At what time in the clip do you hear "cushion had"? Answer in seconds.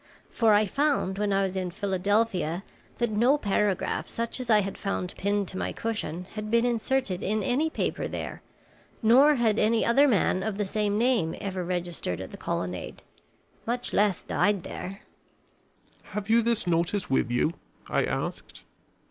5.71-6.49